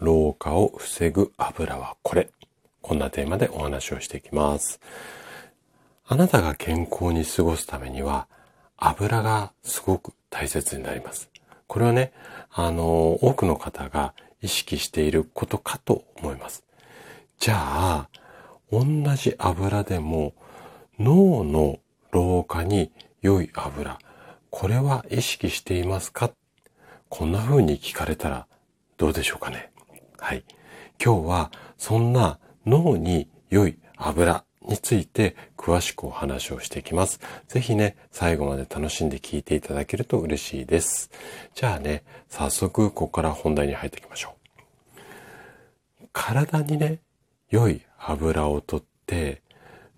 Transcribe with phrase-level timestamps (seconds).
[0.00, 2.30] 老化を防ぐ油はこれ。
[2.82, 4.80] こんなテーマでお話をしていきます。
[6.06, 8.26] あなたが健康に過ごすためには、
[8.76, 11.28] 油がすごく大切になります。
[11.66, 12.12] これはね、
[12.50, 16.64] あの、多くの方が意識していることかと思います。
[17.38, 18.08] じゃあ、
[18.72, 18.84] 同
[19.16, 20.32] じ油でも
[20.98, 21.78] 脳の
[22.10, 22.90] 老化に
[23.20, 23.98] 良い油、
[24.50, 26.30] これは意識していますか？
[27.08, 28.46] こんな風に聞かれたら
[28.96, 29.70] どうでしょうかね？
[30.20, 30.44] はい。
[31.02, 37.20] 今日はそんな脳に良い油について詳しくお話をしていきます。
[37.48, 41.10] ぜひね、最後まで楽しんで聞いていただけると嬉しいです。
[41.54, 44.34] じゃあね、早速ここから本題に入っていきましょ
[45.02, 46.06] う。
[46.12, 47.00] 体にね、
[47.48, 49.42] 良い油をとって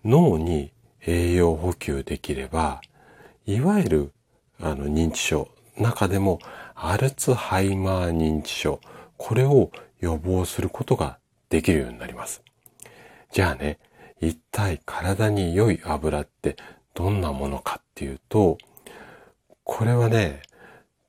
[0.05, 0.73] 脳に
[1.05, 2.81] 栄養補給できれば、
[3.45, 4.13] いわゆる
[4.61, 6.39] あの認知症、中でも
[6.75, 8.81] アルツハイマー認知症、
[9.25, 9.71] これを
[10.01, 12.43] 予防することができるようになります。
[13.31, 13.79] じゃあね、
[14.21, 16.57] 一体体に良い油って
[16.93, 18.59] どんなものかっていうと、
[19.63, 20.43] これはね、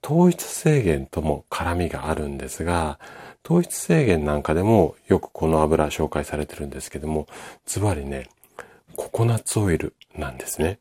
[0.02, 3.00] 糖質制限とも絡みがあるんですが、
[3.42, 7.26] 糖質制限なんかでもよくこの油紹介されてるんですけども、
[7.66, 8.30] ズバリね、
[8.96, 10.78] ココナッツオイルなんですね。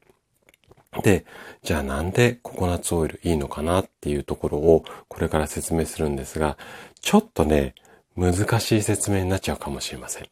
[1.01, 1.25] で、
[1.63, 6.59] じゃあなんでココナッツオイルいいのかなっていうところをこれから説明するんですが、
[7.01, 7.75] ちょっとね、
[8.17, 10.27] 難しい説明になっちゃうかもしれません。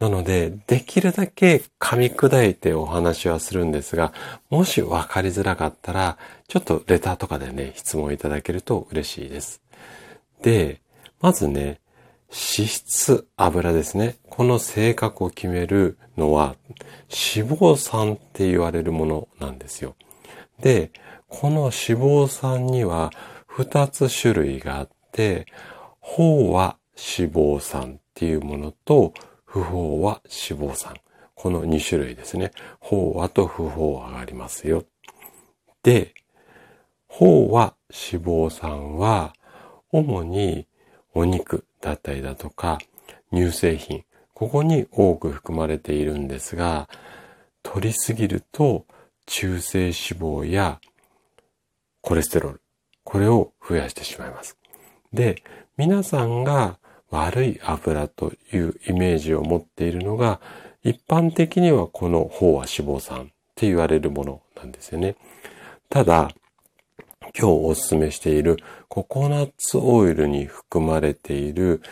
[0.00, 4.12] なので、できるだけ噛み砕いてお話はするんですが、
[4.50, 6.18] もし分かりづらかったら、
[6.48, 9.60] ちょっとレターとかでね、質問いただけると嬉しいです。
[10.42, 10.80] で、
[11.20, 11.80] まずね、
[12.30, 14.16] 脂質、油ですね。
[14.28, 16.56] この性格を決めるのは
[17.08, 19.94] 脂肪酸って言われるものなんですよ。
[20.60, 20.90] で、
[21.28, 23.10] この脂肪酸には
[23.48, 25.46] 2つ種類があって、
[26.02, 29.14] 飽和脂肪酸っていうものと
[29.44, 30.94] 不飽和脂肪酸。
[31.34, 32.52] この2種類ですね。
[32.80, 34.84] 飽和と不飽和がありますよ。
[35.82, 36.14] で、
[37.08, 39.34] 飽和脂肪酸は
[39.92, 40.66] 主に
[41.12, 42.78] お肉だったりだとか
[43.30, 46.88] 乳製品、ここに多く含まれているんですが、
[47.62, 48.86] 取りすぎると
[49.26, 50.80] 中性脂肪や
[52.00, 52.60] コレステロール、
[53.04, 54.56] これを増やしてしまいます。
[55.12, 55.42] で、
[55.76, 56.78] 皆さんが
[57.10, 60.40] 悪い油というイメージを持っているのが、
[60.82, 65.16] 一般的にはこの飽和脂肪酸って言われるものなんですよね。
[65.90, 66.30] ただ、
[67.36, 68.58] 今日お勧めしている
[68.88, 71.82] ココナッツオイルに含まれている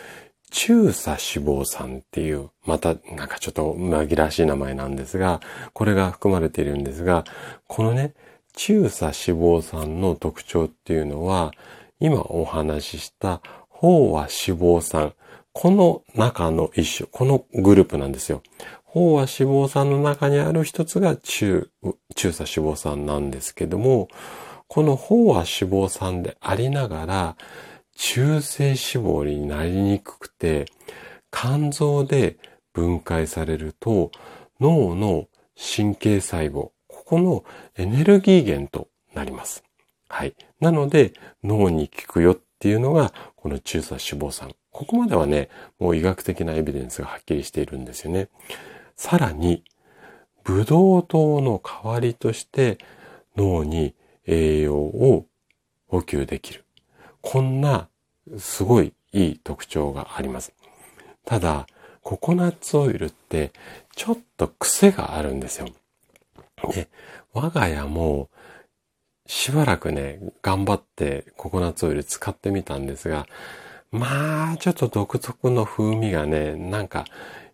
[0.51, 5.41] 中鎖脂肪酸っていう、またなんかちょっと紛らしい名前なんですが、
[5.73, 7.25] これが含まれているんですが、
[7.67, 8.13] このね、
[8.55, 11.51] 中鎖脂肪酸の特徴っていうのは、
[11.99, 13.41] 今お話しした
[13.81, 15.13] 飽和脂肪酸、
[15.51, 18.43] この中の一種、このグループなんですよ。
[18.93, 21.69] 飽和脂肪酸の中にある一つが中、
[22.15, 24.07] 中鎖脂肪酸なんですけども、
[24.73, 27.37] この飽和脂肪酸でありながら、
[27.95, 30.65] 中性脂肪になりにくくて、
[31.29, 32.37] 肝臓で
[32.73, 34.09] 分解されると
[34.59, 37.45] 脳の神経細胞、ここの
[37.77, 39.63] エネルギー源となります。
[40.09, 40.33] はい。
[40.59, 41.13] なので
[41.43, 44.55] 脳に効くよっていうのがこの中鎖脂肪酸。
[44.71, 48.29] ここまではね、もう医学的なエビデンスがはっきりしているんですよね。
[48.95, 49.63] さらに、
[50.43, 52.79] ブドウ糖の代わりとして
[53.37, 53.93] 脳に
[54.25, 55.27] 栄養を
[55.87, 56.65] 補給できる。
[57.21, 57.89] こんな
[58.37, 60.53] すごいいい特徴があります。
[61.25, 61.67] ただ、
[62.01, 63.53] ココナッツオイルって
[63.95, 65.67] ちょっと癖があるんですよ。
[66.73, 66.89] で、
[67.33, 68.29] 我が家も
[69.25, 73.25] しばらくね、頑張ってココナッツオイル使ってみたんですが、
[73.91, 77.05] まあ、ちょっと独特の風味がね、なんか、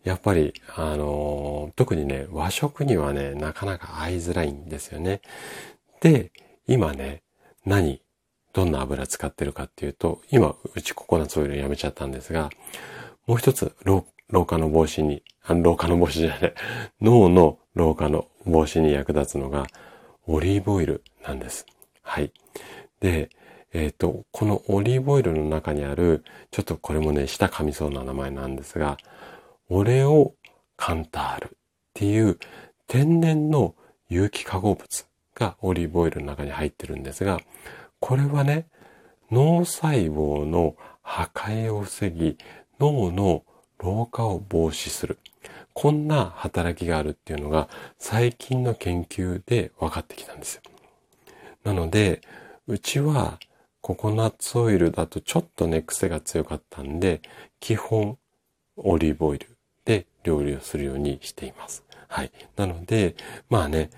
[0.04, 5.22] やっぱり、あのー、特にね、和食にはね、なかなか合いづらいんですよね。
[6.00, 6.32] で、
[6.70, 7.24] 今ね、
[7.66, 8.00] 何
[8.54, 12.52] どんな油使ってるかっていうと、今、うちココナッツオイルやめちゃったんですが、
[13.26, 16.54] もう一つ、老化の防止に、あ老化の防止じゃない、
[17.02, 19.66] 脳の老化の防止に役立つのが、
[20.28, 21.66] オリーブオイルなんです。
[22.04, 22.32] はい。
[23.00, 23.32] で、
[23.74, 28.98] えっ、ー、と、このオリーブオイルの中にある、ちょっとこれもね、舌噛みそうな名前なんですが、
[29.70, 30.36] オレオ
[30.78, 31.50] カンタールっ
[31.96, 32.38] ていう
[32.86, 33.74] 天然の
[34.08, 35.09] 有機化合物
[35.40, 37.40] がオリーブオイルの中に入ってるんですが、
[38.00, 38.68] これはね、
[39.32, 42.38] 脳細胞の破壊を防ぎ、
[42.80, 43.44] 脳の
[43.80, 45.18] 老化を防止する。
[45.74, 50.62] こんな働きがあるっていうのが最近の研究で分かってきたんですよ。
[51.64, 52.22] なので、
[52.68, 53.40] うちは
[53.82, 57.22] ココナッツオイルだとちょっとね、癖が強かったんで、
[57.60, 58.18] 基本
[58.76, 59.48] オリーブオイル
[59.86, 61.84] で料理をするようにしています。
[62.08, 62.32] はい。
[62.56, 63.16] なので、
[63.50, 63.90] まあね、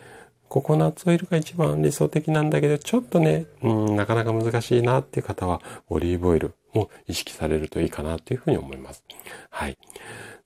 [0.52, 9.02] ココナッツオイルが一番理想的なんだけど、ちょっとね、うん、なかなか難しいなっていう方は、オリーブオイルも意識されるといいかなというふうに思います。
[9.50, 9.78] はい。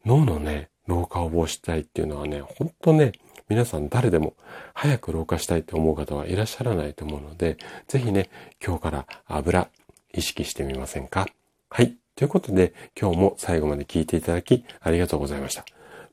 [0.05, 3.13] 脳のね、老化を防止したいっていうのはね、ほんとね、
[3.49, 4.35] 皆さん誰でも
[4.75, 8.29] 早く老化したいと思う方はいらっしゃらないと思うので、ぜひね、
[8.63, 9.69] 今日から油
[10.13, 11.25] 意識してみませんか？
[11.67, 11.97] はい。
[12.15, 15.65] ということで、今日も最後まで聞いていただきありがとうございました。